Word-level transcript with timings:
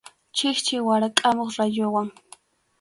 Chikchi 0.37 0.77
warakʼamuq 0.87 1.49
rayuwan. 1.57 2.07